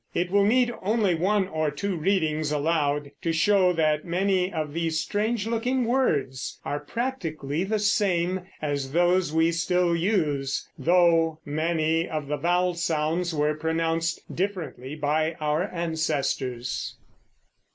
It 0.15 0.31
will 0.31 0.45
need 0.45 0.73
only 0.81 1.13
one 1.13 1.47
or 1.47 1.69
two 1.69 1.95
readings 1.95 2.51
aloud 2.51 3.11
to 3.21 3.31
show 3.31 3.71
that 3.73 4.03
many 4.03 4.51
of 4.51 4.73
these 4.73 4.99
strange 4.99 5.45
looking 5.45 5.85
words 5.85 6.59
are 6.65 6.79
practically 6.79 7.63
the 7.63 7.77
same 7.77 8.47
as 8.63 8.93
those 8.93 9.31
we 9.31 9.51
still 9.51 9.95
use, 9.95 10.67
though 10.75 11.37
many 11.45 12.09
of 12.09 12.25
the 12.29 12.37
vowel 12.37 12.73
sounds 12.73 13.31
were 13.31 13.53
pronounced 13.53 14.21
differently 14.35 14.95
by 14.95 15.33
our 15.33 15.71
ancestors. 15.71 16.97